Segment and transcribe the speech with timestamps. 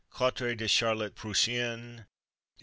[0.09, 2.07] Quatre de Charlotte Prussienne.